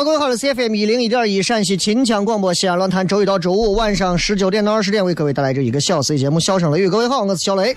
[0.00, 6.86] 好，各位好，我是 CFM 一零一点一陕西秦腔广播西安论坛，周一到周五晚上十九点到二十点为各位带来这一个小时的节目《笑声雷雨》。
[6.90, 7.76] 各位好，我是小雷。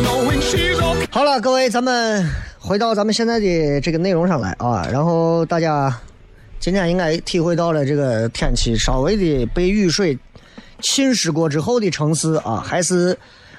[0.00, 1.06] Own.
[1.08, 2.28] 好了，各位，咱们
[2.58, 4.84] 回到咱们现在的这个内容上来啊。
[4.90, 5.96] 然后大家
[6.58, 10.18] 今天应该体会到了这个天气稍微的被雨水
[10.80, 13.16] 侵蚀过之后的城市啊，还是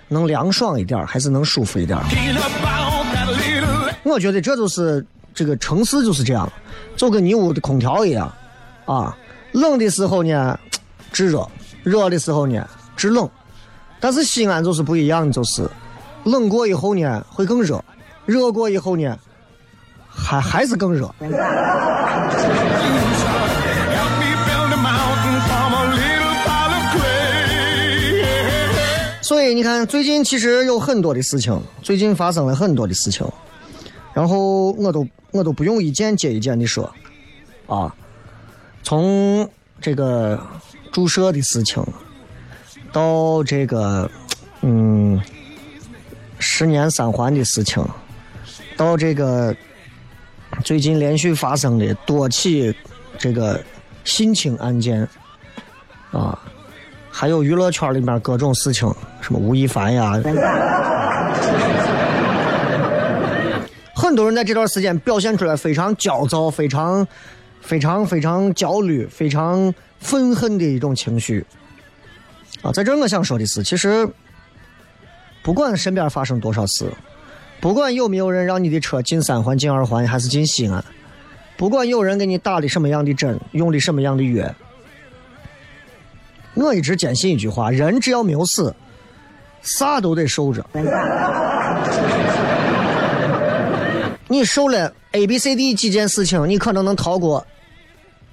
[0.09, 1.97] 能凉爽一点，还是能舒服一点
[4.03, 5.05] 我觉得这就是
[5.37, 6.51] 这个城市就是这样，
[6.95, 8.33] 就跟你屋的空调一样
[8.85, 9.15] 啊。
[9.51, 10.59] 冷的时候呢，
[11.11, 11.47] 制热；
[11.83, 13.29] 热的时候呢，制冷。
[13.99, 15.69] 但是西安就是不一样，就是
[16.23, 17.79] 冷过以后呢会更热，
[18.25, 19.15] 热过以后呢
[20.09, 21.07] 还还是更热。
[29.21, 33.23] 所以你看，最近其实有很多的事情，最近发生了很多的事情，
[34.13, 35.05] 然后我都
[35.37, 36.93] 我都不用一件接一件的说，
[37.67, 37.95] 啊，
[38.83, 39.47] 从
[39.79, 40.37] 这个
[40.91, 41.85] 注射的事情，
[42.91, 44.09] 到这个
[44.61, 45.21] 嗯
[46.39, 47.85] 十年三环的事情，
[48.75, 49.55] 到这个
[50.63, 52.75] 最近连续发生的多起
[53.17, 53.63] 这个
[54.03, 55.07] 性侵案件，
[56.11, 56.37] 啊。
[57.09, 58.87] 还有娱乐圈里面各种事情，
[59.21, 60.21] 什么吴亦凡呀，
[64.07, 67.05] 很多人在这段时间表现出来非常焦躁、非常、
[67.59, 71.45] 非常、非常焦虑、非常愤恨的一种情绪。
[72.61, 74.07] 啊，在这我想说的是，其实
[75.43, 76.89] 不管身边发生多少事，
[77.59, 80.83] 不管有没有人让你的车进三环、进二环还是进西安，
[81.57, 84.55] 不管有人给你打的什么样的针，用的什么样的药。
[86.55, 88.73] 我一直坚信一句话：人只要没有死，
[89.61, 90.65] 啥都得受着。
[94.27, 97.45] 你受了 A、B、C、D 几件事情，你可能能逃过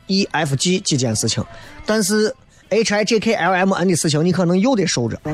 [0.07, 1.45] E、F、G 几件事情，
[1.87, 2.35] 但是
[2.69, 5.19] H、I、J、K、L、M、N 的事情，你可能又得受着。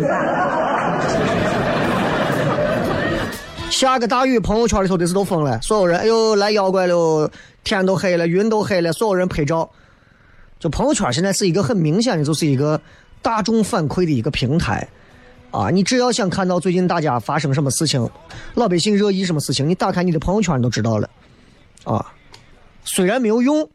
[3.71, 7.31] 下个大雨，朋友圈里头的事都疯了，所有人哎呦来妖怪了，
[7.65, 9.71] 天都黑了，云都黑了，所有人拍照。
[10.59, 12.79] 就朋友圈现在是一个很明显的，就是一个
[13.23, 14.87] 大众反馈的一个平台，
[15.51, 18.09] 啊，你只要想看到最近大家发生什么事情，
[18.55, 21.11] 老百姓热议什么事情，你打开你的朋友圈你都知道了，
[21.85, 22.07] 啊，
[22.85, 23.69] 虽然没有用，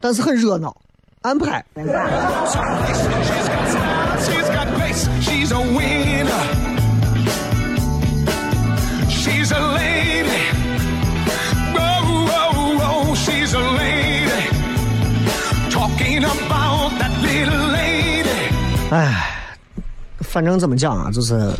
[0.00, 0.76] 但是很热闹，
[1.22, 1.64] 安排。
[9.20, 9.52] She's
[20.30, 21.52] 反正怎么讲啊，就是，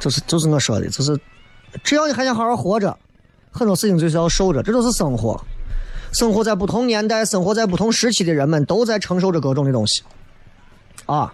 [0.00, 1.16] 就是就是我说的，就是，
[1.84, 2.98] 只要你还想好好活着，
[3.52, 5.40] 很多事情就是要受着，这都是生活。
[6.12, 10.02] 生活在不同年代、生活在不同时期的人们，都在承受着各种的东西。
[11.06, 11.32] 啊，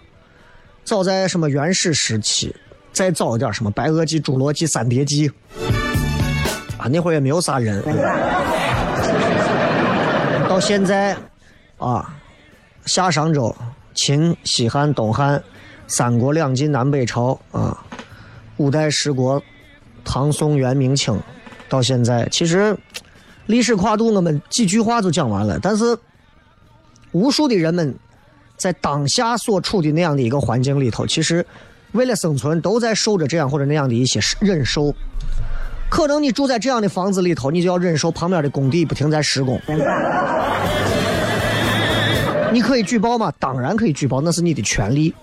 [0.83, 2.55] 早在什么原始时期，
[2.93, 5.27] 再早一点什么白垩纪、侏罗纪、三叠纪，
[6.77, 7.83] 啊，那会儿也没有啥人。
[10.47, 11.17] 到现在，
[11.79, 12.15] 啊，
[12.85, 13.55] 夏商周、
[13.95, 15.43] 秦、西汉、东汉、
[15.87, 17.77] 三国、两晋、南北朝啊，
[18.57, 19.41] 五代十国、
[20.03, 21.17] 唐宋元明清，
[21.69, 22.77] 到现在，其实
[23.45, 25.97] 历史跨度我们几句话就讲完了，但是
[27.13, 27.95] 无数的人们
[28.57, 31.45] 在当下所处的那样的一个环境里头，其实
[31.93, 34.93] 为了生存，都在受着这样或者那样的一些忍受。
[35.89, 39.57] 可能你住在这样的房子里头，你就要忍受旁边的工地不停在施工。
[42.51, 43.31] 你可以举报吗？
[43.39, 45.13] 当然可以举报，那是你的权利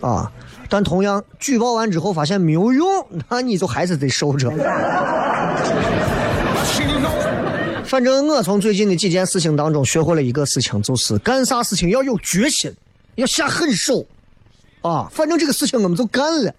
[0.00, 0.30] 啊。
[0.68, 2.84] 但同样，举报完之后发现没有用，
[3.30, 4.50] 那你就还是得受着。
[7.84, 12.74] 反正我从最近的几件事情当中学会了一个事情，就是干啥事情要有决心，
[13.14, 14.04] 要下狠手
[14.82, 15.08] 啊。
[15.12, 16.52] 反正这个事情我们就干了。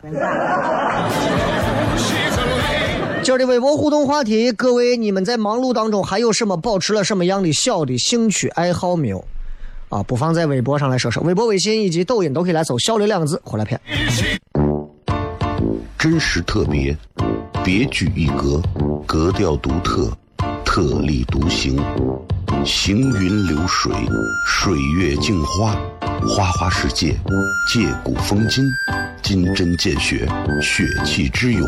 [3.21, 9.27] 今儿的微博互动话题，各位你们在忙碌当中还有什么保持了什么样的小的兴趣爱好没有？
[9.89, 13.79] 啊，不妨在微博上来说说，微博、微信以及抖音都可以来搜“小雷”两个字回来片。
[15.97, 16.95] 真实特别，
[17.63, 18.61] 别具一格，
[19.05, 20.11] 格调独特，
[20.65, 21.81] 特立独行，
[22.65, 23.91] 行云流水，
[24.45, 25.75] 水月镜花，
[26.27, 27.17] 花花世界，
[27.73, 28.63] 借古风今，
[29.23, 30.27] 金针见血，
[30.61, 31.67] 血气之勇，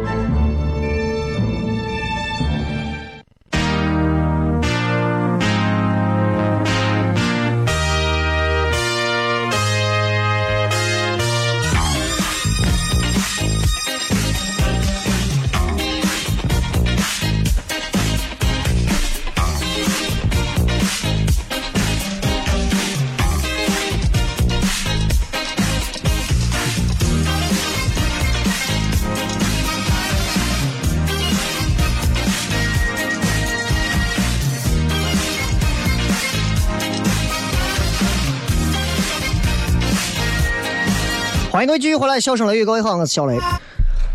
[41.61, 43.37] 欢迎各位继续回来，笑声雷雨，各位好，我是小雷。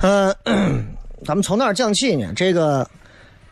[0.02, 0.34] 嗯、
[1.25, 2.32] 咱们从哪儿讲起呢？
[2.34, 2.85] 这个，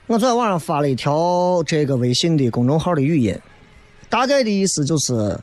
[0.08, 3.38] 我昨天晚上发了一条这个微信的公众号的语音，
[4.08, 5.38] 大概的意思就是，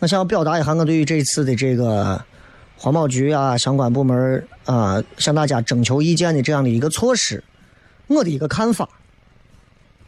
[0.00, 2.20] 我想要表达一下我对于这次的这个
[2.76, 7.44] 环保局啊相关部门啊向大家征求意见的这样的一个措施，
[8.08, 8.88] 我的一个看法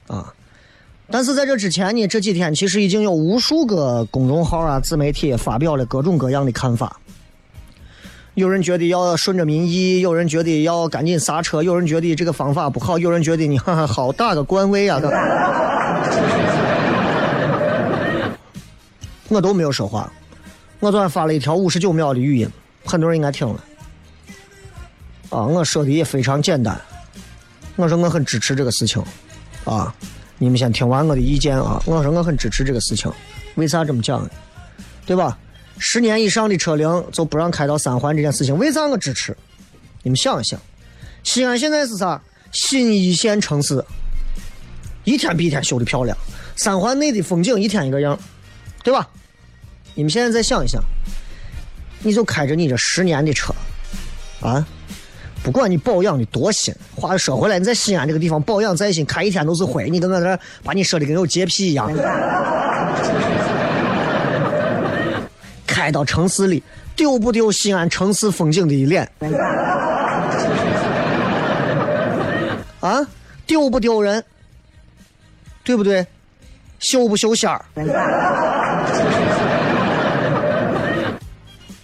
[0.09, 0.35] 啊。
[1.09, 6.99] 但是在这之前呢，这几天其实已经有无数个公众号啊、自媒体发表了各种各样的看法。
[8.35, 15.01] 有人觉得要顺着民意，有人觉得要赶紧刹车，有人觉得这个方法不好，有人觉得你哈哈好大个官位啊！
[19.29, 20.11] 我都没有说话，
[20.79, 22.49] 我昨天发了一条五十九秒的语音，
[22.85, 23.65] 很多人应该听了。
[25.29, 26.81] 啊，我说的也非常简单，
[27.77, 29.03] 我说我很支持这个事情，
[29.65, 29.93] 啊，
[30.39, 31.83] 你们先听完我的意见啊。
[31.85, 33.13] 我说我很支持这个事情，
[33.57, 34.31] 为啥这么讲呢？
[35.05, 35.37] 对吧？
[35.83, 38.87] 十年以上的车龄就不让开到三环这件事情，为啥？
[38.87, 39.35] 我支持？
[40.03, 40.61] 你们想一想，
[41.25, 42.21] 西安现在是啥？
[42.53, 43.83] 新一线城市，
[45.05, 46.17] 一天比一天修的漂亮，
[46.55, 48.19] 三环内的风景一天一个样，
[48.85, 49.09] 对吧？
[49.95, 50.83] 你们现在再想一想，
[52.03, 53.55] 你就开着你这十年的车，
[54.41, 54.67] 啊，
[55.43, 61.91] 不管你保养的多新，话又说回来，你在西安这个地方保养再新，开一天都是灰，你跟我这把你说的跟有洁癖一样。
[65.91, 66.63] 到城市里，
[66.95, 69.11] 丢不丢西安城市风景的一脸？
[72.81, 73.07] 啊，
[73.47, 74.25] 丢不丢人？
[75.65, 76.07] 对不对？
[76.79, 77.65] 羞不羞仙儿？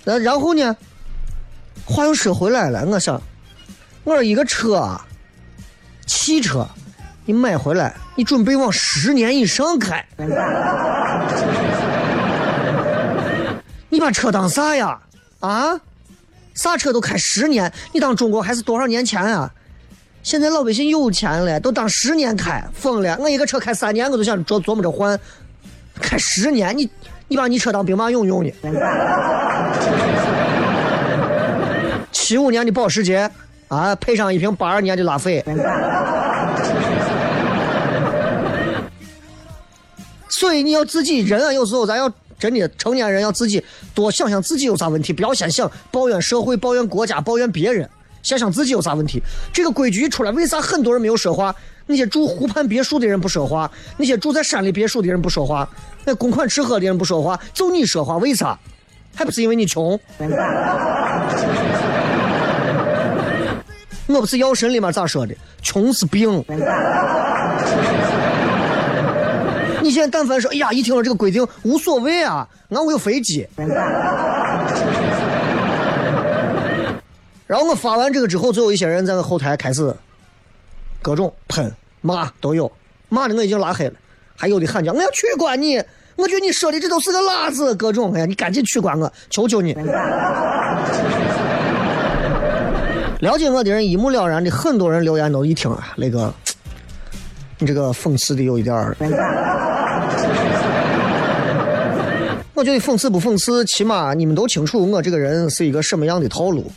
[0.05, 0.77] 然然后呢？
[1.85, 3.21] 话又说回来了，我想，
[4.05, 5.07] 我说一个车啊，
[6.07, 6.67] 汽车，
[7.25, 10.05] 你买回来，你准备往十年以上开，
[14.07, 14.97] 把车当啥呀？
[15.41, 15.81] 啊？
[16.55, 19.51] 啥车都开十年，你当中国还是多少年前啊？
[20.23, 23.17] 现在老百姓有钱了，都当十年开，疯了！
[23.19, 25.19] 我一个车开三年，我都想琢琢磨着换，
[26.01, 26.89] 开十年，你
[27.27, 28.53] 你把你车当兵马俑用呢？
[32.13, 33.29] 七五年的保时捷
[33.67, 35.45] 啊，配上一瓶八二年的拉菲。
[40.29, 42.09] 所以你要自己人啊，有时候咱要
[42.39, 43.63] 真的成年人要自己
[43.95, 47.89] 多想想自己有啥问题，不要先想抱怨社会、抱怨国家、抱怨别人，
[48.23, 49.23] 想想自己有啥问题。
[49.53, 51.55] 这个规矩一出来，为啥很多人没有说话？
[51.87, 55.69] 那些住湖畔别墅的人不说话，那些住在山里别墅的人不说话，
[56.05, 58.59] 那公款吃喝的人不说话，就你说话，为啥？
[59.15, 59.99] 还不是因为你穷？
[64.09, 65.35] 我不是药神里面咋说的？
[65.63, 66.45] 穷是病。
[69.87, 73.47] 你现在但凡说，哎呀，一听到这个规定无所谓啊，俺我有飞机。
[77.47, 79.95] 然后我发完这个之后，就有一些人在我后台开始
[81.01, 82.69] 各种喷骂都有，
[83.09, 83.93] 骂的我已经拉黑了，
[84.35, 85.81] 还有的喊叫我要取关你，
[86.17, 89.73] 我觉得你说的这都是个辣子，各种哎呀，你赶紧取关我，求求你。
[93.21, 96.35] 了解我的人一目了然的，很多人留言都一听啊，那个
[97.59, 98.97] 你这个讽刺的有一点儿。
[102.57, 106.73] 我觉得讽刺不讽刺，起码你们都清楚我这个人是一个什么样的套路，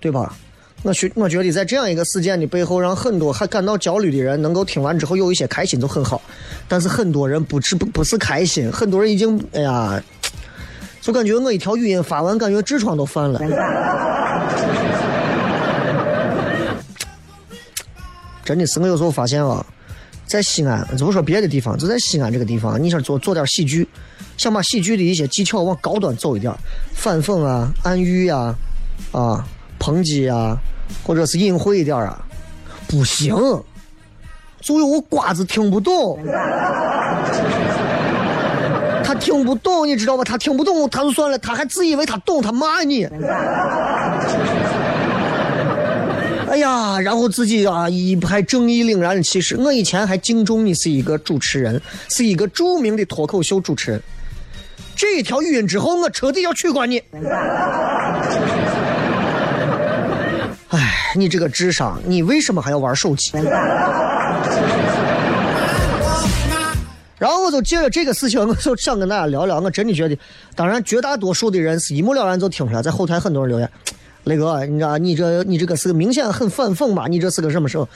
[0.00, 0.34] 对吧？
[0.82, 6.20] 我去，我觉得在这样一个事件的背后，让很多还感到焦虑的人能够听完之后有一些开心就很好。
[6.66, 10.02] 但是很多人不是不不是开心，很多人已经哎呀，
[11.00, 13.38] 就感觉我一条语音发完，感觉痔疮都犯了。
[18.44, 19.64] 真的是，我有时候发现啊，
[20.32, 23.86] 在西安，就不说别的地方，就在西安这个地方，你想做做点喜剧，
[24.38, 26.50] 想把喜剧的一些技巧往高端走一点，
[26.94, 28.54] 反讽啊、暗喻呀、
[29.12, 29.44] 啊、
[29.78, 30.56] 抨击呀，
[31.04, 32.18] 或者是隐晦一点啊，
[32.88, 33.36] 不行，
[34.62, 36.18] 就有瓜子听不懂，
[39.04, 40.24] 他听不懂，你知道吧？
[40.24, 43.06] 他听不懂，他就算了，他还自以为他懂，他骂你。
[46.52, 49.56] 哎呀，然后自己啊一派正义凛然的气势。
[49.56, 51.80] 我以前还敬重你是一个主持人，
[52.10, 54.02] 是一个著名的脱口秀主持人。
[54.94, 57.02] 这一条语音之后，我彻底要取关你。
[60.68, 63.32] 哎，你这个智商，你为什么还要玩手机？
[67.16, 69.58] 然后我就借着这个事情，我就想跟大家聊聊。
[69.58, 70.18] 我真的觉得，
[70.54, 73.66] 当然绝大多数的人是一目了然就听出来，在后台很多人留言。
[74.24, 77.06] 雷哥，你知道你这你这个是个明显很反讽吧？
[77.08, 77.88] 你这是个什么时候？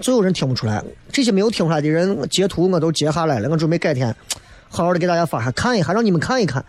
[0.00, 0.82] 总有人听不出来。
[1.12, 3.48] 这些没有听出来的人，截图我都截下来了。
[3.50, 4.14] 我准备改天
[4.68, 6.64] 好好的给大家发下，看一下，让你们看一看。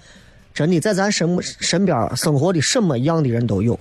[0.54, 3.80] 真的，在咱身身边生活的什么样的人都有。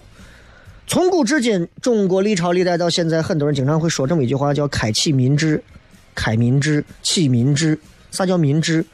[0.86, 5.62] 从古至今，中国历朝历代到现在，很多人经常会说这么一句话，叫“开启民智”，
[6.14, 7.78] 开民智，启民智。
[8.12, 8.84] 啥叫民智？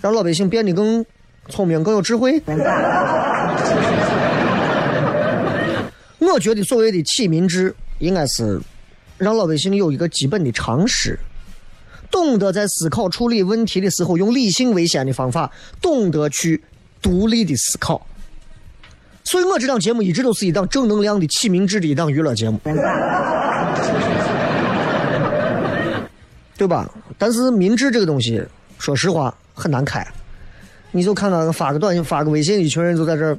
[0.00, 1.04] 让老百姓变得更
[1.48, 2.40] 聪明、更有智慧。
[6.32, 8.60] 我觉得所谓的启民智，应该是
[9.18, 11.18] 让老百姓有一个基本的常识，
[12.10, 15.50] 懂得在思考处理问题的时候用理性为先的方法，
[15.80, 16.62] 懂得去
[17.00, 18.04] 独立的思考。
[19.22, 22.60] 所以我这档节目一直都是一档正能量的启民智的一档娱乐节目，
[26.56, 26.90] 对吧？
[27.16, 28.42] 但是民智这个东西，
[28.78, 30.06] 说实话很难开。
[30.92, 33.38] 你就看看发个短信、发个微信，一群人就在这儿。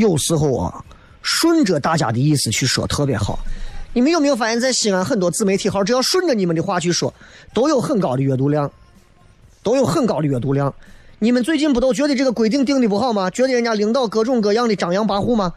[0.00, 0.84] 有时候啊，
[1.22, 3.38] 顺着大家的意思去说特别好。
[3.92, 7.12] 你们有没有发现，在西安很多自媒体号，只要顺着你们的话去说，
[7.52, 8.70] 都有很高的阅读量，
[9.62, 10.72] 都有很高的阅读量。
[11.18, 13.28] 你们最近不都觉得这个规定定的不好吗？
[13.30, 15.52] 觉得人家领导各种各样的张扬跋扈吗？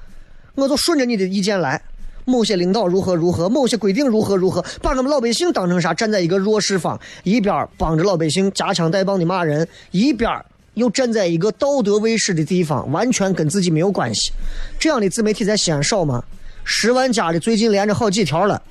[0.55, 1.81] 我就顺着你的意见来。
[2.25, 5.93] 某些领导如何如何，某些规定如何如何，把我们老百姓当成啥？
[5.93, 10.29] 站在一个弱势方，一边帮着老百姓夹枪带棒的骂人，一边
[10.75, 14.32] 又站在一个道德卫士的地方，完全跟自己没有关系。
[14.80, 16.24] 这样的自媒体在西安少吗？
[16.63, 18.62] 十万加的最近连着好几条了。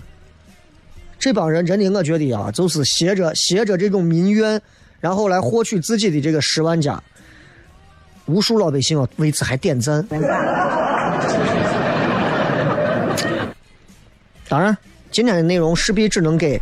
[1.18, 4.60] 这帮人真的，我觉得啊，就是携着携着这种民怨，
[4.98, 7.00] 然后来获取自己的这个十万加。
[8.26, 10.04] 无数老百姓啊为此还点赞。
[14.48, 14.76] 当然，
[15.10, 16.60] 今天的内容势必只能给，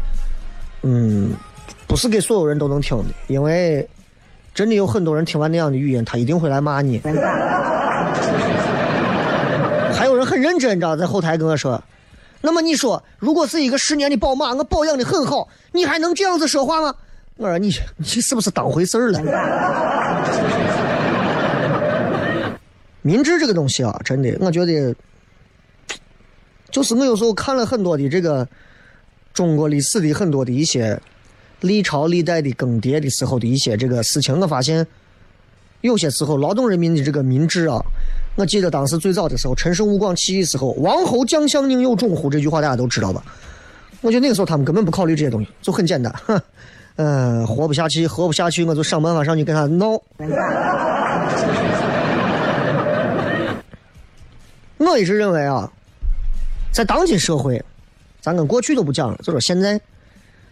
[0.82, 1.32] 嗯，
[1.86, 3.88] 不是给所有人都能听的，因为
[4.54, 7.00] 真的有很多人听完那样的语音，他一定会来骂你。
[9.92, 11.82] 还有人很认真，你知道，在后台跟我说
[12.40, 16.94] ：“那么你说，如果是一个十年的宝马，我保养的很好，你还能这样子说话吗？”
[17.36, 19.20] 我说：“你你是不是当回事儿了？”
[23.02, 24.94] 明智这个东西啊，真的，我觉得，
[26.70, 28.46] 就是我有时候看了很多的这个
[29.32, 31.00] 中国历史的很多的一些
[31.60, 34.86] 历朝历代的更迭的时候的一些这个事情，我发现
[35.82, 37.80] 有些时候劳动人民的这个民智啊，
[38.36, 43.22] 我记得当时最早的时候，陈胜吴广起义时候，“王侯将相宁有种乎”这句话大家都知道吧？
[44.00, 46.40] 我觉得那个时候他们根本不考虑这些东西，就很简单，哼，
[46.96, 50.00] 嗯，活不下去，活不下去，我就想办法上去跟他闹。
[54.78, 55.70] 我一直认为啊，
[56.72, 57.62] 在当今社会，
[58.20, 59.80] 咱跟过去都不讲了，就说现在，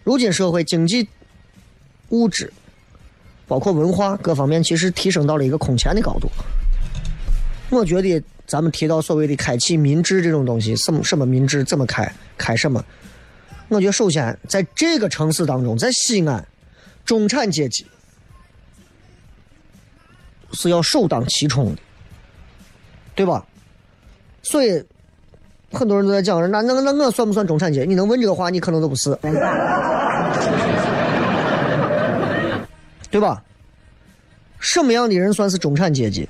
[0.03, 1.07] 如今社会经济、
[2.09, 2.51] 物质，
[3.47, 6.29] 包括文化各方面，其实提升到了一个空前的高度。
[7.69, 12.83] 我觉得咱们提到所谓的开启民智这种东西，什么什么民智怎么开，开什么？
[13.67, 16.47] 我觉得首先在这个城市当中，在西安，
[17.05, 17.85] 中产阶级
[20.53, 21.81] 是要首当其冲的，
[23.13, 23.45] 对吧？
[24.41, 24.83] 所以，
[25.71, 27.87] 很多人都在讲，那那那我算不算中产阶级？
[27.87, 29.15] 你能问这个话，你可能都不是，
[33.11, 33.43] 对吧？
[34.59, 36.27] 什么样的人算是中产阶级？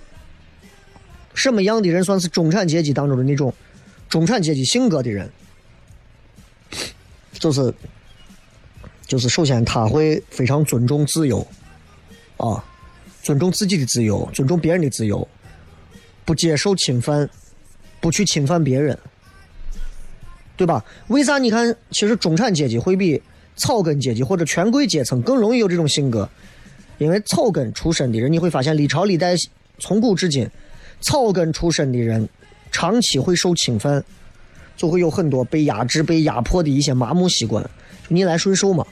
[1.33, 3.53] 什么样的人算是中产阶级当中的那种
[4.09, 5.29] 中产阶级性格的人？
[7.33, 7.73] 就是，
[9.07, 11.47] 就是首先他会非常尊重自由，
[12.37, 12.61] 啊，
[13.23, 15.25] 尊重自己的自由，尊重别人的自由，
[16.25, 17.29] 不接受侵犯。
[18.01, 18.97] 不去侵犯别人，
[20.59, 20.83] 对吧？
[21.07, 21.37] 为啥？
[21.37, 23.21] 你看，其实中产阶级会比
[23.55, 26.27] 草根阶级或者权贵阶层更容易有这种性格，
[26.97, 29.35] 因为草根出身的人，你会发现历朝历代
[29.77, 30.45] 从古至今，
[30.99, 32.27] 草根出身的人
[32.73, 34.03] 长期会受侵犯，
[34.75, 37.65] 就会有很多被压制、被压迫的一些麻木习惯，
[38.09, 38.85] 逆来顺受嘛。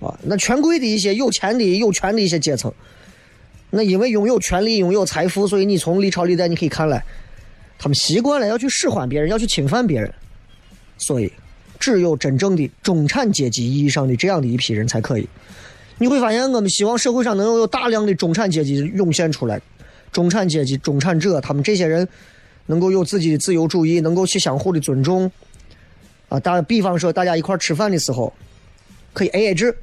[0.00, 2.72] 啊，那权贵的一些有钱的、有权的一些阶层，
[3.68, 7.04] 那因为拥有权力、拥有财富，所以你从历朝历代你可以看来。
[7.78, 10.10] 他们习惯了要去使唤别人，要去侵犯别人，
[10.98, 11.32] 所以
[11.78, 15.28] 只有真正的中产阶级意义上的这样的一批人才可以。
[15.98, 19.60] 你会发现，我们希望社会上能够有大量的中产阶级涌现出来，
[20.12, 22.06] 中产阶级、中产者，他们这些人
[22.66, 25.30] 能够有自己的自由主义，能够去相互的尊重。
[26.28, 28.32] 啊，打比方说，大家一块吃饭的时候，
[29.12, 29.74] 可以 A A 制，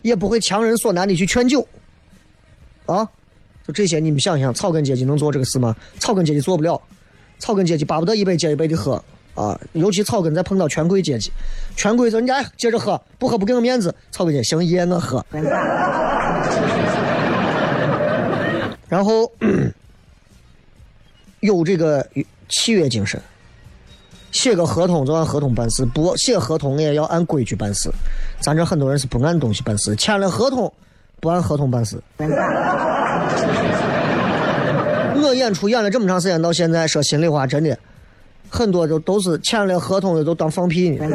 [0.00, 1.66] 也不会强人所难的去劝酒，
[2.86, 3.08] 啊。
[3.66, 5.76] 就这些你们想想，草根阶级能做这个事吗？
[5.98, 6.80] 草根阶级做不了，
[7.38, 9.58] 草根阶级巴不得一杯接一杯的喝啊！
[9.72, 11.32] 尤其草根再碰到权贵阶级，
[11.76, 13.94] 权贵说人家接着喝，不喝不给我面子。
[14.10, 15.24] 草根阶级行，爷我喝。
[18.88, 19.30] 然后
[21.40, 22.06] 有这个
[22.48, 23.20] 契约精神，
[24.32, 27.88] 写个合同就按合同办事，不写合同也要按规矩办事。
[28.40, 30.72] 咱这很多人是不按东西办事，签了合同
[31.20, 32.02] 不按合同办事。
[35.22, 37.78] 我演出演了这么长时间，到现在说心里话，真的
[38.50, 41.06] 很多都都是签了合同的都当放屁呢。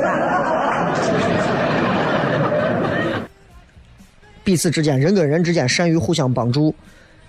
[4.44, 6.74] 彼此之间，人跟人之间善于互相帮助，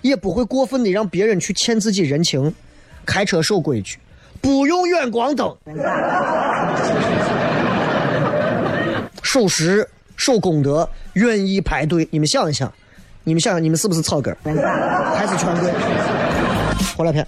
[0.01, 2.53] 也不会过分的让别人去欠自己人情。
[3.05, 3.97] 开车守规矩，
[4.41, 5.55] 不用远光灯，
[9.23, 12.07] 守时守公德，愿意排队。
[12.11, 12.71] 你们想一想。
[13.23, 15.71] 你们想想，你们是不是草根还是权贵？
[16.95, 17.27] 回来片，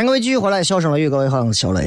[0.00, 1.86] 欢迎各位继续回来，笑声雷雨，各位好，我是小雷。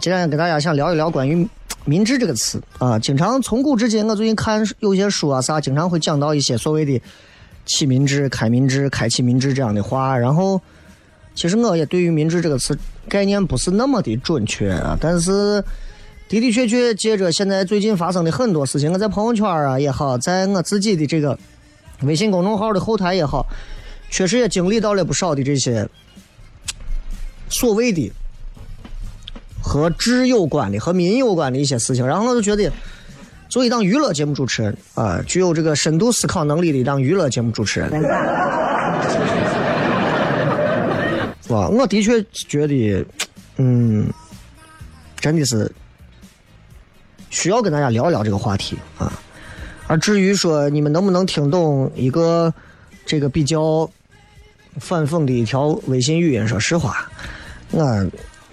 [0.00, 1.48] 今天跟大家想聊一聊关于
[1.86, 2.98] “明智”这个词啊。
[2.98, 7.00] 经常从古至今，我最近看有些书啊啥，经常会讲到一些所谓的
[7.64, 10.18] “启明智”“开明智”“开启明智”这样的话。
[10.18, 10.60] 然后，
[11.32, 12.76] 其实我也对于“明智”这个词
[13.08, 14.98] 概念不是那么的准确啊。
[15.00, 15.62] 但是
[16.28, 21.38] 的的确确，借着现在最近发生的很多事情，我在朋友圈啊也好，在我自己的这个
[22.02, 23.46] 微信公众号的后台也好，
[24.10, 25.88] 确实也经历到了不少的这些。
[27.48, 28.12] 所谓的
[29.62, 32.70] 和智有关的、和民有关的一些事情，然后我就觉得，
[33.48, 37.90] 作为一档娱乐节目主持人啊，具有这个深度思考能力的一档娱乐节目主持人，
[41.42, 41.68] 是吧？
[41.68, 43.04] 我的确觉得，
[43.56, 44.08] 嗯，
[45.20, 45.70] 真的是
[47.30, 49.12] 需要跟大家聊一聊这个话题啊。
[49.86, 52.52] 而至于说你们能不能听懂一个
[53.04, 53.88] 这个比较
[54.78, 57.08] 反讽的一条微信语音，说实话。
[57.70, 58.06] 我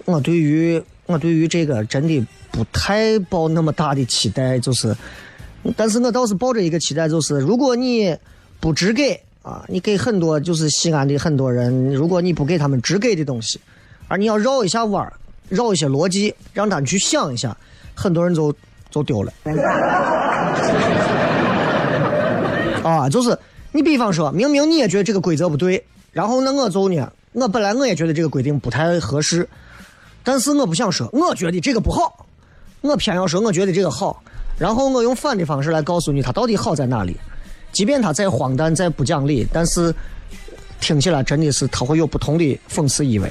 [0.04, 4.94] 我对于我对于这个真的不太抱那么大的期待，就是，
[5.76, 8.16] 但是我倒是抱着一个期待，就是如果你
[8.60, 13.60] 不只给啊，你给很多就是西安的很多人，如果你不给他们只给的东西，
[14.08, 15.12] 而你要绕一下弯儿，
[15.48, 17.56] 绕一些逻辑，让他们去想一下，
[17.94, 18.54] 很多人就
[18.90, 19.32] 就丢了。
[22.82, 23.38] 啊，就是
[23.72, 25.82] 你比方说明明你也觉得这个规则不对，
[26.14, 27.12] 然后那我就呢？
[27.32, 29.46] 我本来我也觉得这个规定不太合适，
[30.22, 32.24] 但是我不想说，我觉得这个不好，
[32.80, 34.22] 我偏要说我觉得这个好，
[34.56, 37.16] 然后我用反的方式来告诉你它到底好在哪里。
[37.72, 39.92] 即便它再荒诞、再不讲理，但是
[40.80, 43.28] 听起来真的是它会有不同的讽刺意味。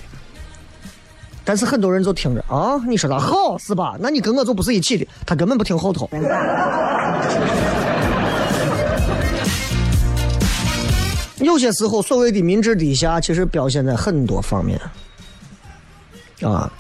[1.46, 3.96] 但是很多人就听着啊，你说它好是吧？
[4.02, 6.10] 那你跟我就不是一起的，他根本不听后头。
[11.44, 14.80] 有些时候，所谓的明智低下，其实表现在很多方面。
[16.42, 16.72] 啊，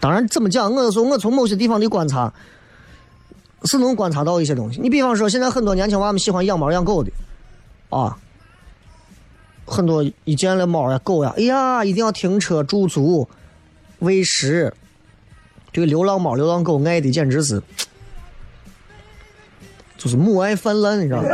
[0.00, 0.72] 当然怎么讲？
[0.72, 2.32] 我说我从某些地方的观察，
[3.64, 4.80] 是能观察到一些东西。
[4.80, 7.10] 你比方说，现在很多年轻娃们喜欢养猫养狗的，
[7.90, 8.16] 啊，
[9.66, 13.28] 很多一见了猫呀狗呀，哎呀，一定要停车驻足
[13.98, 14.72] 喂食。
[15.70, 17.62] 这个流浪猫、流浪狗爱的简直是，
[19.98, 21.28] 就是母爱泛滥，你知道吗？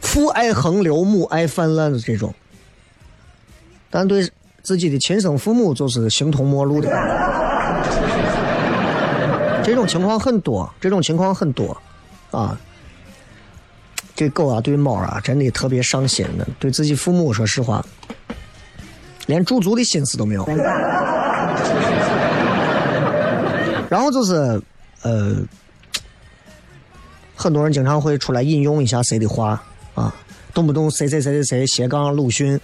[0.00, 2.34] 父爱横流，母爱泛滥的这种，
[3.88, 4.30] 但对
[4.62, 6.88] 自己的亲生父母就是形同陌路的。
[9.64, 11.74] 这种情况很多，这种情况很多，
[12.30, 12.54] 啊，
[14.14, 16.46] 这狗啊，对猫啊，真的特别上心的。
[16.58, 17.82] 对自己父母，说实话，
[19.24, 20.44] 连驻足的心思都没有。
[23.88, 24.60] 然后就是，
[25.00, 25.36] 呃，
[27.34, 29.62] 很多人经常会出来引用一下谁的话。
[29.94, 30.14] 啊，
[30.56, 32.58] 动不动谁谁谁谁谁斜杠鲁迅。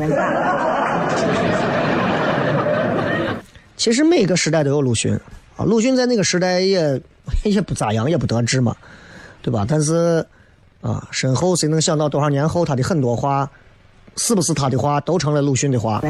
[3.76, 5.12] 其实每个时代都有鲁迅
[5.58, 6.98] 啊，鲁迅在那个时代也
[7.44, 8.74] 也不咋样，也不得志嘛，
[9.42, 9.66] 对吧？
[9.68, 10.24] 但是
[10.80, 13.46] 啊，身后谁能想到多少年后他的很多话，
[14.16, 16.00] 是不是他的话都成了鲁迅的话？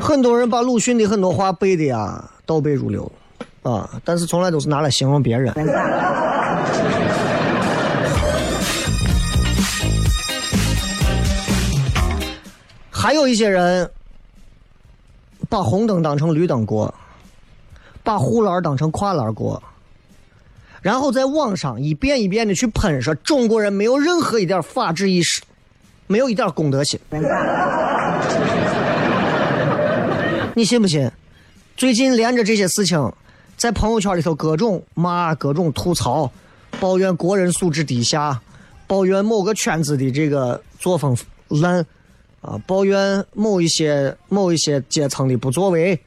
[0.00, 3.10] 很多人把鲁迅的很多话背的呀倒背如流
[3.64, 5.52] 啊，但是从来都是拿来形容别人。
[13.04, 13.90] 还有一些人
[15.50, 16.94] 把红灯当成绿灯过，
[18.02, 19.62] 把护栏当成跨栏过，
[20.80, 25.42] 然后在网上一遍一遍的去喷说中国人没有任何一点法治意识，
[26.06, 26.98] 没有一点公德心。
[30.56, 31.10] 你信不信？
[31.76, 33.12] 最近连着这些事情，
[33.58, 36.32] 在朋友圈里头各种骂、各种吐槽、
[36.80, 38.40] 抱怨国人素质低下，
[38.86, 41.14] 抱怨某个圈子的这个作风
[41.48, 41.84] 烂，
[42.44, 45.98] 啊，抱怨某一些某一些阶层的不作为，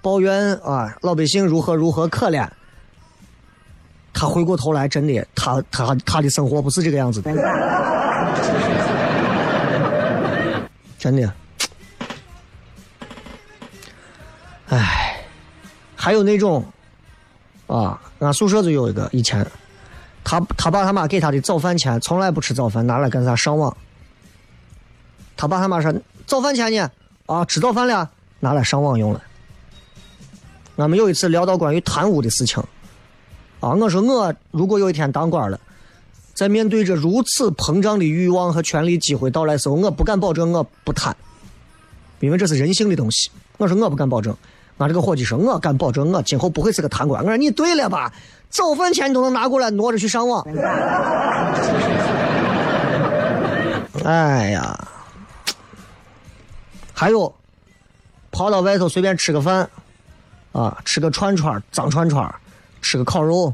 [0.00, 2.48] 抱怨啊老百姓如何如何可怜。
[4.14, 7.30] 他回过头来，真的，他他他的生活不是这个样子的，
[10.98, 11.30] 真的。
[14.68, 15.20] 唉，
[15.94, 16.64] 还有那种，
[17.66, 19.46] 啊，俺宿舍就有一个，以前，
[20.24, 23.76] 他他爸他妈给他的早饭钱从来不吃早饭，拿来干啥上网。
[25.42, 25.92] 他爸他妈说
[26.24, 26.88] 早饭钱呢？
[27.26, 29.20] 啊，吃早饭了，拿来上网用了。
[30.76, 32.62] 俺们有一次聊到关于贪污的事情，
[33.58, 35.58] 啊，我说我如果有一天当官了，
[36.32, 41.12] 在面对着如此膨胀的欲望和权力机会到来时候，我不敢保证我不贪，
[42.20, 43.28] 因为这是人性的东西。
[43.56, 44.36] 我说我不敢保证。
[44.78, 48.12] 俺这个伙计说：“我敢保证，我今后不会是个贪官。”我说：“你对了吧？
[48.48, 50.46] 早饭钱你都能拿过来挪着去上网。”
[54.04, 54.88] 哎呀，
[57.02, 57.34] 还有，
[58.30, 59.68] 跑到外头随便吃个饭，
[60.52, 62.32] 啊，吃个串串脏串串
[62.80, 63.52] 吃个烤肉，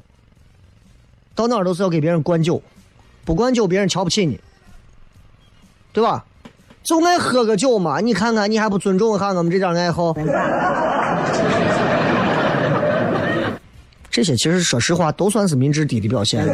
[1.35, 2.63] 到哪儿都是要给别人灌酒，
[3.25, 4.39] 不灌酒别人瞧不起你，
[5.95, 6.27] 对吧？
[6.83, 10.15] 就爱喝个酒嘛，你看看你还不尊重一下我们这点爱好？
[14.11, 16.45] 这些其实说实话都算是民智低的表现，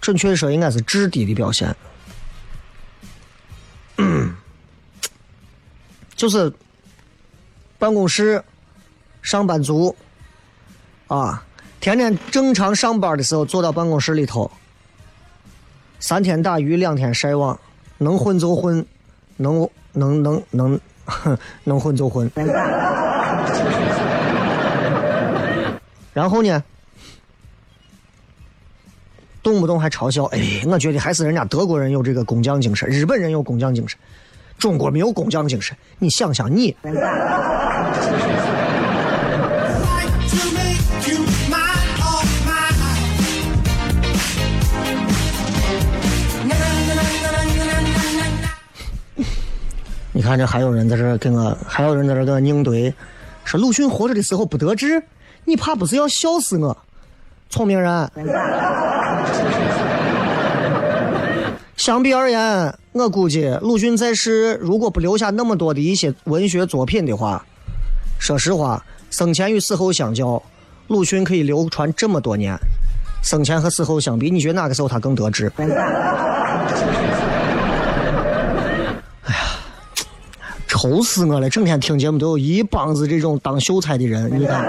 [0.00, 1.74] 准确的说应该是智低的表现。
[6.16, 6.52] 就是
[7.78, 8.42] 办公室
[9.22, 9.94] 上班族
[11.06, 11.44] 啊，
[11.78, 14.50] 天天正常上班的时候坐到办公室里头，
[16.00, 17.60] 三天打鱼两天晒网，
[17.98, 18.84] 能混就混，
[19.36, 20.80] 能能能能。
[21.08, 22.28] 哼， 能混就混。
[26.12, 26.64] 然后呢，
[29.40, 30.24] 动不动还嘲笑。
[30.24, 33.96] 哎，我觉得还是人家德国人有这个工匠精神，日本人有工匠精神，
[34.58, 35.76] 中国没有工匠精神。
[35.98, 36.76] 你想想你。
[50.12, 52.92] 你看，这还有人在这跟我，还有人在这跟我拧怼，
[53.44, 55.02] 说鲁迅活着的时候不得志，
[55.44, 56.76] 你怕不是要笑死我？
[57.50, 58.10] 聪明人。
[61.76, 67.44] 相比而言，我估计鲁迅在世如果不留下那么多的一些文学作品的话，
[68.18, 70.42] 说实话，生前与死后相较，
[70.88, 72.56] 鲁迅可以流传这么多年。
[73.22, 75.52] 生前和死后相比，你觉得哪个时候他更得志？
[75.58, 75.66] 哎
[79.26, 79.34] 呀
[80.66, 81.50] 愁死我了！
[81.50, 84.64] 整天听节目都有一帮子这种当秀才的人，你看。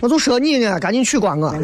[0.00, 1.54] 我就说你呢，赶紧取关我。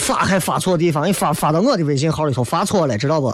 [0.00, 3.30] 发还发错地方，你发发到我的微信号里头发错了，知道不？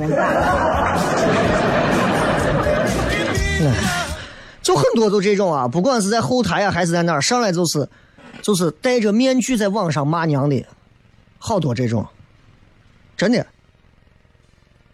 [4.60, 7.88] 就很多都这种啊，不管是在后台啊，还是在哪儿，上来就是。
[8.42, 10.64] 就是戴着面具在网上骂娘的，
[11.36, 12.06] 好多这种，
[13.16, 13.44] 真的，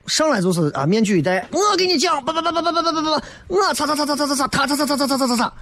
[0.06, 5.52] 上来就是啊，面具一戴，我给你讲，不不不不不不不不不，我擦擦擦擦擦擦擦，他擦擦擦擦擦擦擦擦，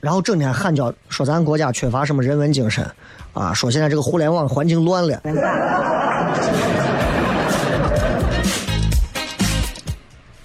[0.00, 2.88] 然后整天喊叫说咱国家缺乏什么人文精神，
[3.32, 5.20] 啊，说现在这个互联网环境乱了，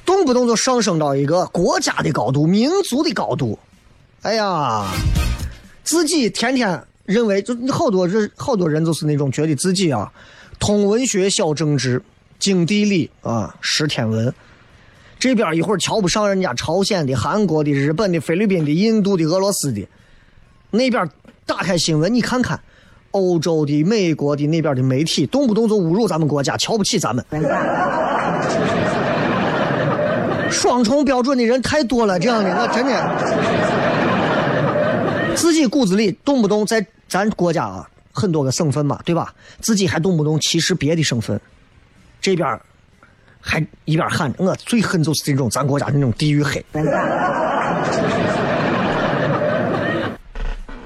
[0.05, 3.57] 动不动就上升到一个国家的高度、民族的高度，
[4.21, 4.85] 哎呀。
[5.85, 10.09] 自己天天认为，就好多人，好多人就是那种觉得自己啊，
[10.57, 12.01] 通文学、晓政治、
[12.39, 14.33] 经地理啊，识天文。
[15.23, 19.87] 这边一会儿瞧不上人家朝鲜的、韩国的、日本的、菲律宾的、印度的、俄罗斯的。
[20.69, 21.09] 那边
[21.45, 22.59] 打开新闻，你看看，
[23.11, 27.25] 欧洲的、美国的那边的媒体，动不动就侮辱咱们国家，瞧不起咱们。
[30.51, 32.93] 双重标准的人太多了，这样的我真的。
[35.37, 39.33] 自己骨子里动不动在咱国家啊，很多个省份嘛，对吧？
[39.61, 41.39] 自己还动不动歧视别的省份，
[42.19, 42.59] 这边
[43.45, 46.65] 还一边喊我最恨就是这种咱国家那种地域黑。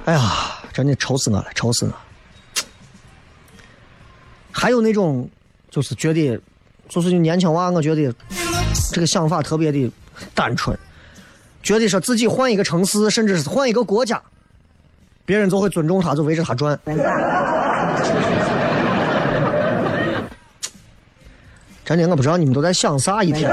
[0.06, 0.22] 哎呀，
[0.74, 1.93] 真的愁死我了，愁死我！
[4.52, 5.30] 还有那种
[5.70, 6.39] 就是觉得，
[6.89, 8.12] 就是你年轻娃，我觉得
[8.91, 9.91] 这个想法特别的
[10.34, 10.76] 单纯，
[11.62, 14.22] 觉得说自己换一个城市，甚至是换一个国家。
[15.26, 16.80] 别人就会尊重他，就围着他转。
[21.88, 23.50] 真的，我不知道你们都在想啥一天。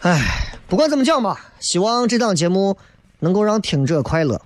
[0.00, 2.74] 哎，不管怎么讲吧，希望这档节目
[3.18, 4.40] 能够让听者快乐，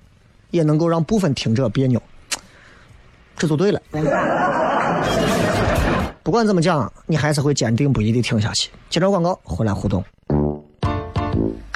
[0.50, 2.02] 也能够让部分听者别扭，
[3.36, 3.80] 这就对了。
[6.24, 8.70] 不管怎么讲，你还是会坚定不移的听下去。
[8.90, 10.04] 接着广告，回来互动。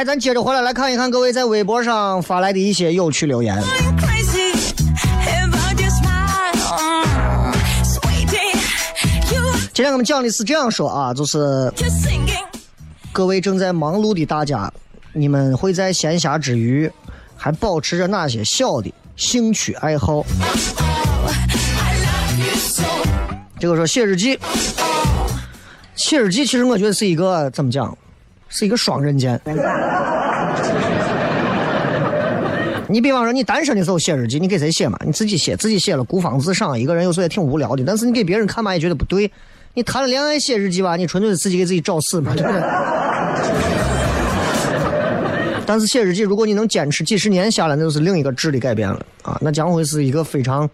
[0.00, 3.62] 来，咱接着回来来看一看各位在微博上发来的一些有趣留言。
[9.74, 11.70] 今天我们讲的是这样说啊，就是
[13.12, 14.72] 各位正在忙碌的大家，
[15.12, 16.90] 你们会在闲暇之余
[17.36, 20.24] 还保持着哪些小的兴趣爱好？
[23.58, 24.40] 这个说写日记，
[25.94, 27.94] 写日记其实我觉得是一个怎么讲，
[28.50, 29.40] 是一个双刃剑。
[32.86, 34.98] 你比方说，你单身的时候写日记，你给谁写嘛？
[35.06, 37.84] 你自己写，自己写了孤芳自赏，一个人有时候也挺无聊的。
[37.86, 39.30] 但是你给别人看嘛，也觉得不对。
[39.74, 42.60] 你谈了恋爱写日记吧，你纯粹是自己给自己找死嘛，对不对？
[45.64, 49.38] 但是写日记，如果你能坚持几十年下来，那就是另一个质的改变了啊！
[49.40, 50.68] 那将会是一个非常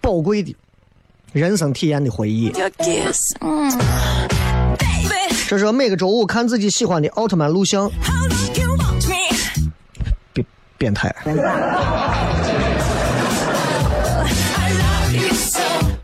[0.00, 0.54] 宝贵的
[1.32, 2.52] 人生体验的回忆。
[5.48, 7.88] 这是每个周五看自己喜欢的奥特曼录像，
[10.32, 11.14] 变变态。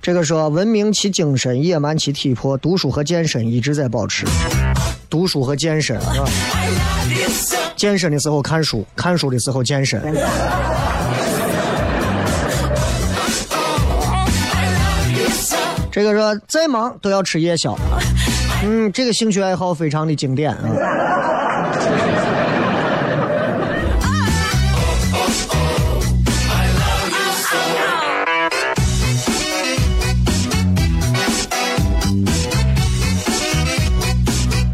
[0.01, 4.25] 这个说文明其精神，野蛮其体魄，读书和健身一直在保持。
[5.11, 6.15] 读书和健身啊，
[7.77, 10.01] 健身的时候看书，看书的时候健身。
[15.91, 17.77] 这个说再忙都要吃夜宵。
[18.65, 20.63] 嗯，这个兴趣爱好非常的经典啊。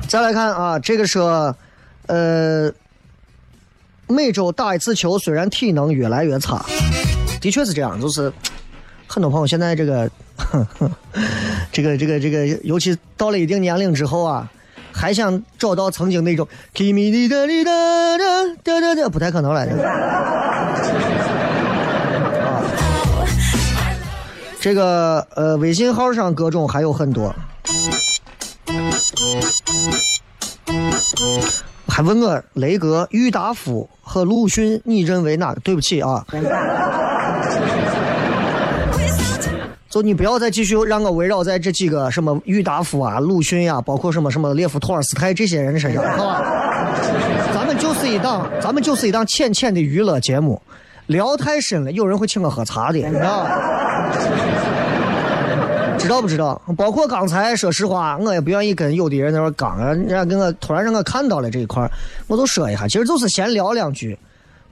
[0.07, 1.55] 再来看啊，这个说，
[2.07, 2.73] 呃，
[4.07, 6.65] 每周打一次球，虽然体能越来越差，
[7.41, 8.33] 的确是这样，就是
[9.07, 10.11] 很多朋友现在这个，
[11.79, 14.51] 这个这个这个，尤其到了一定年龄之后啊，
[14.91, 16.45] 还想找到曾经那种
[19.09, 19.65] 不太可能了。
[19.65, 19.85] 这个
[22.43, 22.65] 啊，
[24.59, 27.33] 这个呃，微信号上各种还有很多。
[31.87, 35.61] 还问我雷哥、郁达夫和鲁迅，你认为哪个？
[35.61, 36.27] 对不起啊，
[39.89, 46.45] 就你不要再继续让我围绕在这几个什么郁达夫啊、鲁迅呀、包括什么什么列夫·托尔斯泰这些人身上，好吧？
[47.55, 50.61] 咱们就是一档，咱们就是一档浅浅的娱乐节目，
[51.07, 53.47] 聊太深了，有人会请我喝茶的，你知道？
[55.99, 56.61] 知道不知道？
[56.77, 61.91] 包括刚才，说实话，我也不愿意跟有的人在那儿刚，人家给我突然让我看到了这一块，
[62.27, 64.19] 我都说一下，其实就是闲聊两句。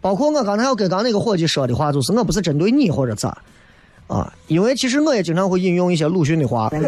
[0.03, 3.39] 包括我刚才要跟刚那个伙计说的话，就是我不是针对你或者咋
[4.07, 6.71] 啊，因为其实我也经常会引用一些鲁迅的话，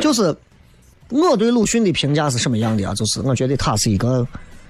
[0.00, 0.34] 就是
[1.08, 2.94] 我对鲁迅的评价是什么样的啊？
[2.94, 4.26] 就是我觉得他是一个，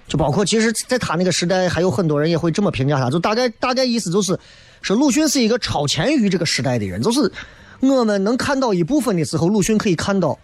[0.07, 4.39] 就包括其实在他那个时代，还有很多人也会这么评价他，就大概大概意思就是。
[4.83, 7.31] 说鲁迅是一个超前于这个时代的人，就是
[7.81, 10.39] 我们能看到一部分的时候，鲁迅可以看到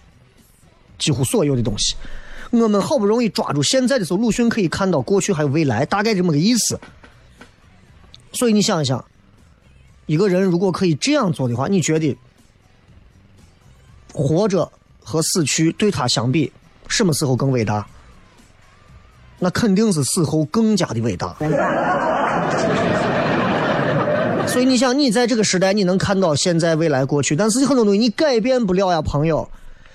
[0.99, 1.94] 几乎所有的东西。
[2.51, 6.78] 我们好不容易抓住现在的时候，鲁迅可以看到过去还有未来，大概这么个意思。
[8.37, 9.03] 所以你想一想，
[10.05, 12.16] 一个人如果可以这样做的话，你觉得
[14.12, 14.70] 活着
[15.03, 16.53] 和死去对他相比，
[16.87, 17.87] 什么时候更伟大？
[19.39, 21.34] 那肯定是死后更加的伟大。
[24.47, 29.49] 所以你想，你在这个时代，你能看到现在、未来、过去，但是很多东西你改变不了呀，朋友。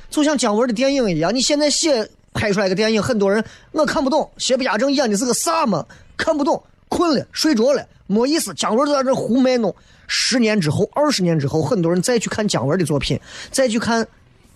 [0.09, 5.85] 就像姜文的电影一样，你现在写拍出来个电影，很多人我看不懂，邪不压正演的是个啥嘛？
[6.17, 6.61] 看不懂，
[6.91, 8.53] 困了，睡着了，没意思。
[8.53, 9.73] 姜文就在这胡卖弄。
[10.07, 13.17] 十年之后、二十年之后，很多人再去看姜文的作品，
[13.49, 14.03] 再去看《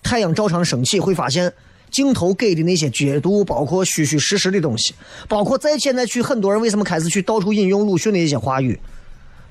[0.04, 1.52] 太阳照常升起》，会发现
[1.90, 4.94] 镜头给的那些角度，包括虚虚实实的东西，
[5.30, 8.78] 包括在现在去很多人为什么开始去到处引用鲁迅的一些话语。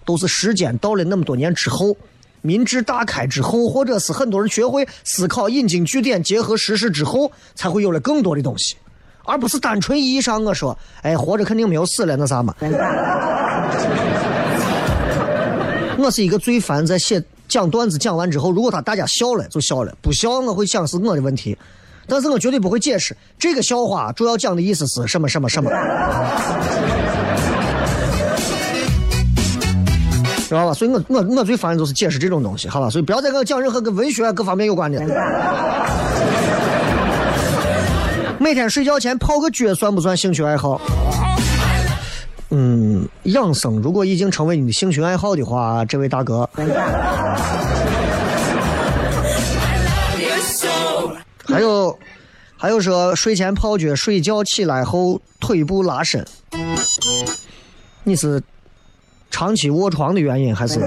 [0.04, 1.96] 都是时间到了那么多年之后，
[2.42, 8.76] 民智大开之后，或者是很多人学会思考、引经据典、结合实事之后，才会有了更多的东西，
[9.24, 12.54] 而不是单纯意义上我说，哎，活着肯定没有死了，那啥嘛。
[15.98, 21.56] 我是一个最烦在写讲段子讲完之后，如果他大家笑了就笑了，不笑我会想是我的问题，
[22.06, 25.70] 但是我绝对不会解释这个笑话主要讲的意思是什么什么什么。
[30.46, 30.74] 知道吧？
[30.74, 32.90] 所以我我我最烦的就是解释这种东西，好吧？
[32.90, 35.00] 所以不要再给我讲任何跟文学各方面有关的。
[38.38, 40.80] 每天睡觉前泡个脚算不算兴趣爱好？
[42.50, 46.48] 嗯，养生如果已经成为你的兴趣爱好的话，这位大哥，
[51.46, 51.98] 还有
[52.56, 56.24] 还有说睡前泡脚，睡觉起来后腿部拉伸，
[58.02, 58.42] 你是？
[59.30, 60.78] 长期卧床的原因还是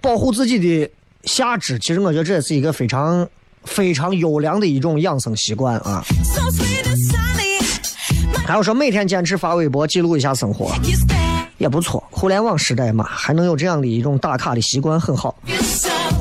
[0.00, 0.88] 保护自己的
[1.24, 1.76] 下肢？
[1.80, 3.28] 其实我觉得这也是一个非常
[3.64, 6.04] 非常优良的一种养生习惯啊。
[8.46, 10.70] 还有说每天坚持发微博记录一下生活
[11.58, 12.02] 也不错。
[12.10, 15.34] 互联网时代嘛，还能有这样的一种打卡的习惯很好。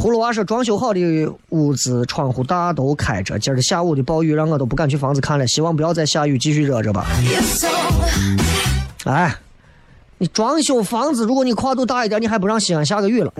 [0.01, 1.01] 葫芦娃说装修好的
[1.49, 7.05] 屋子窗户大都开着，今儿下午的暴雨让我都不敢去房子看了，希望不要再下雨，继续热着吧。
[9.05, 9.35] 哎，
[10.17, 13.33] 你装修房子，如果你跨度大一点，你还不让西安下个雨了？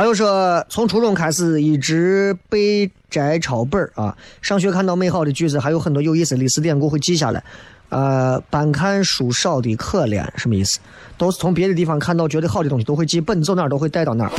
[0.00, 7.44] 还有说，从初中开始一直背摘抄本儿啊，上学看到美好的句子，还有很多有意思的历史典故会记下来。
[7.90, 10.78] 呃，班看书少的可怜，什么意思？
[11.18, 14.32] 都是从别的地方看到觉得好的东西都会记，本走哪儿都会带到哪儿，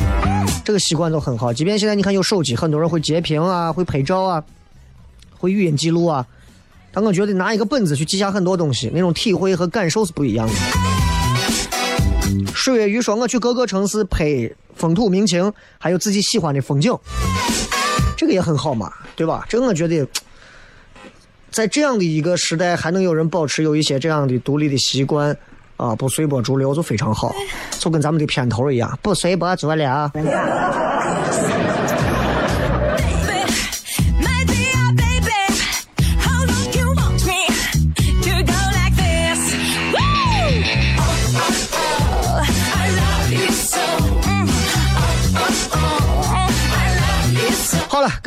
[0.65, 1.53] 这个习惯都很好。
[1.53, 4.43] 即便现在你看有手机，很多人会截屏啊，会拍照啊，
[5.37, 6.25] 会语音记录啊，
[6.91, 10.53] 但我觉得拿一个本子去记下很多东西，那种体会和感受是不一样的。
[12.55, 14.49] 水月鱼说：“我去各个城市拍
[14.81, 16.91] 风土民情，还有自己喜欢的风景，
[18.17, 19.45] 这个也很好嘛，对吧？
[19.47, 20.05] 这我觉得。”
[21.51, 25.37] 在这样的一个时代，还能有人保持有一些这样的独立的习惯，
[25.75, 27.35] 啊，不随波逐流就非常好，
[27.77, 29.85] 就跟咱们的片头一样，不随波逐流。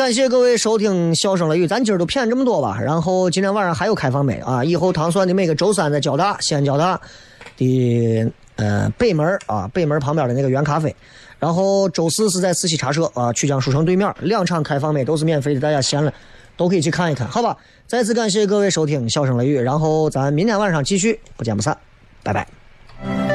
[0.05, 2.79] 感谢各位收听《笑声雷雨》，咱今儿都骗这么多吧。
[2.79, 7.01] 然后今天晚上还有开放麦啊，以后糖蒜的每个周三在交大，西安交大
[7.57, 10.95] 的呃北门啊，北门旁边的那个原咖啡。
[11.39, 16.13] 然后周四是在四喜茶社啊，曲江书城对面，两场开放麦都是免费的，大家闲了
[16.55, 17.57] 都可以去看一看，好吧？
[17.87, 21.75] 再次感谢各位收听《笑声雷雨》，然后咱明天晚上继续，不见不散，
[22.23, 23.34] 拜拜。